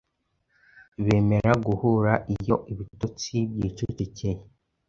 Bemera 1.03 1.51
guhura 1.65 2.13
Iyo 2.35 2.55
ibitotsi 2.71 3.35
byicecekeye 3.53 4.39